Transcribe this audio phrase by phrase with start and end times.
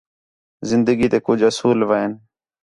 [0.69, 2.11] زندگی تے کُج اُصول وین